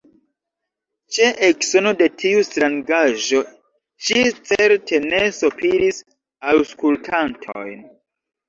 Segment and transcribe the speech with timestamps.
[1.17, 3.43] Ĉe eksono de tiu strangaĵo
[4.07, 6.03] ŝi certe ne sopiris
[6.55, 7.87] aŭskultantojn.